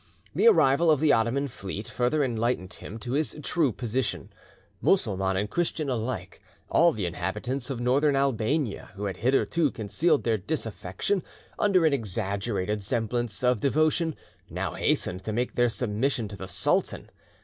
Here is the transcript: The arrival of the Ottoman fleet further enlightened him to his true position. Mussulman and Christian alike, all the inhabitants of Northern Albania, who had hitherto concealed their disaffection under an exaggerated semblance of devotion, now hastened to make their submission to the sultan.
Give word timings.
The 0.33 0.47
arrival 0.47 0.89
of 0.89 0.99
the 0.99 1.13
Ottoman 1.13 1.47
fleet 1.47 1.87
further 1.87 2.23
enlightened 2.23 2.73
him 2.73 2.97
to 2.97 3.11
his 3.11 3.37
true 3.43 3.71
position. 3.71 4.33
Mussulman 4.81 5.37
and 5.37 5.47
Christian 5.47 5.89
alike, 5.91 6.41
all 6.71 6.91
the 6.91 7.05
inhabitants 7.05 7.69
of 7.69 7.79
Northern 7.79 8.15
Albania, 8.15 8.89
who 8.95 9.05
had 9.05 9.17
hitherto 9.17 9.69
concealed 9.69 10.23
their 10.23 10.37
disaffection 10.39 11.21
under 11.59 11.85
an 11.85 11.93
exaggerated 11.93 12.81
semblance 12.81 13.43
of 13.43 13.59
devotion, 13.59 14.15
now 14.49 14.73
hastened 14.73 15.23
to 15.23 15.33
make 15.33 15.53
their 15.53 15.69
submission 15.69 16.27
to 16.29 16.35
the 16.35 16.47
sultan. 16.47 17.11